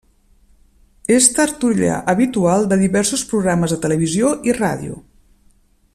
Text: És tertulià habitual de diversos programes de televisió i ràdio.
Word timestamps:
És 1.15 1.27
tertulià 1.35 1.99
habitual 2.13 2.65
de 2.71 2.79
diversos 2.81 3.27
programes 3.35 3.75
de 3.77 3.81
televisió 3.85 4.33
i 4.51 4.57
ràdio. 4.61 4.99